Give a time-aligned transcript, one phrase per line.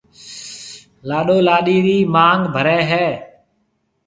[1.07, 3.05] لاڏو لاڏِي رِي مانگ ڀرَي ھيََََ